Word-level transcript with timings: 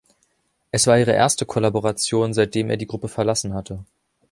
Es 0.71 0.87
war 0.87 0.97
ihre 0.97 1.11
erste 1.11 1.45
Kollaboration, 1.45 2.33
seitdem 2.33 2.71
er 2.71 2.77
die 2.77 2.87
Gruppe 2.87 3.07
verlassen 3.07 3.53
hatte. 3.53 3.85